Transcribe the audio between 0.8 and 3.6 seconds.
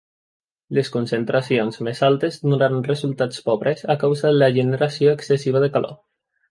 concentracions més altes donaran resultats